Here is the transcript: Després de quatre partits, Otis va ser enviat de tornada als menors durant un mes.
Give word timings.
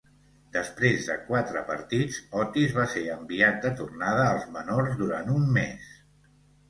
Després 0.53 1.03
de 1.09 1.17
quatre 1.27 1.61
partits, 1.67 2.17
Otis 2.43 2.73
va 2.79 2.87
ser 2.95 3.03
enviat 3.17 3.61
de 3.67 3.73
tornada 3.83 4.25
als 4.31 4.49
menors 4.59 4.97
durant 5.03 5.31
un 5.39 5.47
mes. 5.59 5.93